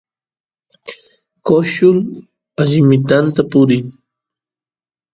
coshul 1.45 1.97
allimitanta 2.61 3.41
purin 3.51 3.85